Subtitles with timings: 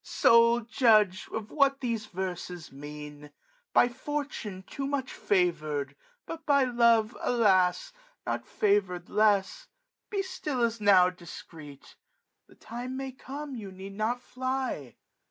[0.03, 3.29] sole judge of what these verses mean;
[3.71, 7.93] By fortune too much favoured, but by love, ^^ Alas!
[8.25, 9.67] not favoured less;
[10.09, 11.89] be still as now *' Discreet j
[12.47, 14.95] the time may come you need not fly."